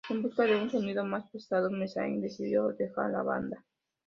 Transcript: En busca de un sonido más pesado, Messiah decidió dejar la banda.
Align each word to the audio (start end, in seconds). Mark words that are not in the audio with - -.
En 0.09 0.19
busca 0.23 0.45
de 0.45 0.55
un 0.55 0.71
sonido 0.71 1.05
más 1.05 1.29
pesado, 1.29 1.69
Messiah 1.69 2.05
decidió 2.19 2.69
dejar 2.69 3.11
la 3.11 3.21
banda. 3.21 3.63